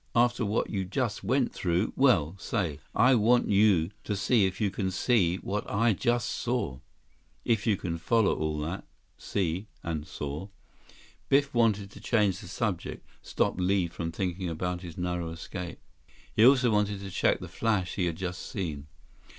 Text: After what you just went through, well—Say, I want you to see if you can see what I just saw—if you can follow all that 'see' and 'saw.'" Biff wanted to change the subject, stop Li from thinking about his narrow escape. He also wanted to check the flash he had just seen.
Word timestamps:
After 0.15 0.43
what 0.43 0.71
you 0.71 0.83
just 0.83 1.23
went 1.23 1.53
through, 1.53 1.93
well—Say, 1.95 2.79
I 2.95 3.13
want 3.13 3.49
you 3.51 3.91
to 4.03 4.15
see 4.15 4.47
if 4.47 4.59
you 4.59 4.71
can 4.71 4.89
see 4.89 5.35
what 5.35 5.63
I 5.69 5.93
just 5.93 6.27
saw—if 6.27 7.67
you 7.67 7.77
can 7.77 7.99
follow 7.99 8.33
all 8.35 8.57
that 8.61 8.87
'see' 9.19 9.67
and 9.83 10.07
'saw.'" 10.07 10.47
Biff 11.29 11.53
wanted 11.53 11.91
to 11.91 11.99
change 12.01 12.39
the 12.39 12.47
subject, 12.47 13.05
stop 13.21 13.59
Li 13.59 13.85
from 13.85 14.11
thinking 14.11 14.49
about 14.49 14.81
his 14.81 14.97
narrow 14.97 15.29
escape. 15.29 15.77
He 16.35 16.43
also 16.47 16.71
wanted 16.71 17.01
to 17.01 17.11
check 17.11 17.39
the 17.39 17.47
flash 17.47 17.93
he 17.93 18.05
had 18.07 18.15
just 18.15 18.41
seen. 18.41 18.87